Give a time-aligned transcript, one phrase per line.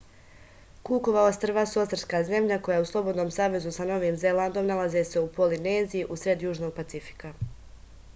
[0.87, 5.23] kukova ostrva su ostrvska zemlja koja je u slobodnom savezu sa novim zelandom nalaze se
[5.27, 7.33] u polineziji u sred južnog pacifika